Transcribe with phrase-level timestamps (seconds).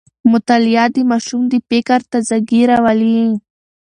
[0.31, 3.21] مطالعه د ماشوم د فکر تازه ګي راولي.